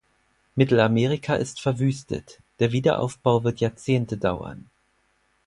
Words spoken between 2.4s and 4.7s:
der Wiederaufbau wird Jahrzehnte dauern.